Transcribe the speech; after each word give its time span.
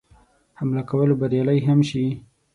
حمله 0.59 0.81
کولو 0.89 1.13
بریالی 1.21 1.59
هم 1.67 1.79
شي. 1.89 2.03